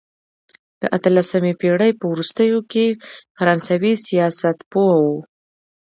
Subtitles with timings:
[0.81, 2.85] د اتلسمې پېړۍ په وروستیو کې
[3.37, 5.17] فرانسوي سیاستپوه وو.